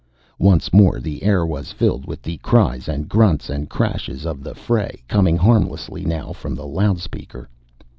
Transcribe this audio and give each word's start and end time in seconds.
Once 0.39 0.73
more 0.73 0.99
the 0.99 1.21
air 1.21 1.45
was 1.45 1.71
filled 1.71 2.07
with 2.07 2.23
the 2.23 2.37
cries 2.37 2.89
and 2.89 3.07
grunts 3.07 3.51
and 3.51 3.69
crashes 3.69 4.25
of 4.25 4.41
the 4.43 4.55
fray, 4.55 5.03
coming 5.07 5.37
harmlessly 5.37 6.03
now 6.03 6.33
from 6.33 6.55
the 6.55 6.65
loudspeaker. 6.65 7.47